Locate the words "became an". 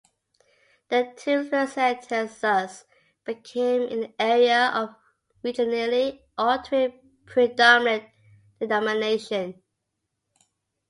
3.23-4.15